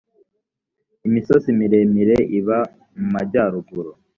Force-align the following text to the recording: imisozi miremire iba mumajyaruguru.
imisozi 1.07 1.47
miremire 1.59 2.17
iba 2.39 2.57
mumajyaruguru. 2.97 3.91